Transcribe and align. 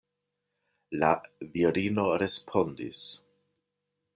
La 1.03 1.11
virino 1.57 2.07
respondis: 2.25 3.07